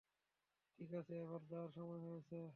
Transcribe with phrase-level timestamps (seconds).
[0.79, 2.41] ঠিক আছে, এবার যাওয়ার সময় হয়েছে।